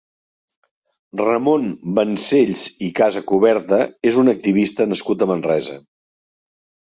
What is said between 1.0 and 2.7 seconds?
Ramon Vancells